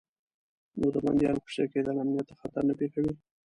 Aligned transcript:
نو 0.79 0.87
د 0.93 0.95
بندیانو 1.05 1.43
خوشي 1.45 1.63
کېدل 1.73 1.95
امنیت 2.03 2.25
ته 2.29 2.35
خطر 2.41 2.61
نه 2.69 2.73
پېښوي. 2.79 3.13